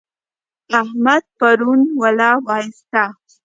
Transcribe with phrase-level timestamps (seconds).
[0.81, 3.03] احمد پرون ولا واخيسته.